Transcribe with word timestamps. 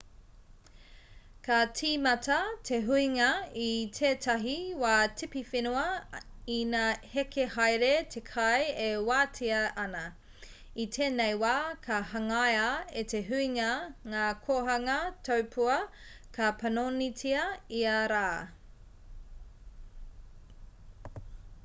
ka 1.47 1.57
tīmata 1.79 2.35
te 2.69 2.77
huinga 2.85 3.25
i 3.63 3.67
tētahi 3.97 4.53
wā 4.83 4.93
tipiwhenua 5.21 5.83
ina 6.53 6.79
heke 7.11 7.43
haere 7.57 7.91
te 8.15 8.23
kai 8.29 8.61
e 8.85 8.87
wātea 9.09 9.59
ana 9.83 10.01
i 10.85 10.87
tēnei 10.97 11.35
wā 11.43 11.53
ka 11.87 11.99
hangaia 12.13 12.65
e 13.01 13.03
te 13.13 13.21
huinga 13.29 13.69
ngā 14.15 14.25
kōhanga 14.49 14.97
taupua 15.29 15.75
ka 16.39 16.51
panonitia 16.63 17.45
ia 17.83 18.01
rā 18.17 18.27